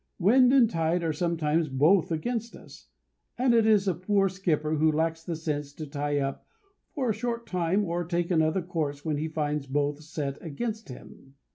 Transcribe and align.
Wind 0.17 0.51
and 0.51 0.67
tide 0.67 1.03
are 1.03 1.13
sometimes 1.13 1.69
both 1.69 2.11
against 2.11 2.55
us, 2.55 2.87
and 3.37 3.53
it 3.53 3.67
is 3.67 3.87
a 3.87 3.93
poor 3.93 4.29
skipper 4.29 4.77
who 4.77 4.91
lacks 4.91 5.23
the 5.23 5.35
sense 5.35 5.73
to 5.73 5.85
tie 5.85 6.17
up 6.17 6.43
for 6.95 7.11
a 7.11 7.13
short 7.13 7.45
time 7.45 7.85
or 7.85 8.03
take 8.03 8.31
another 8.31 8.63
course 8.63 9.05
when 9.05 9.17
he 9.17 9.27
finds 9.27 9.67
both 9.67 10.01
set 10.01 10.41
against 10.41 10.89
him. 10.89 11.35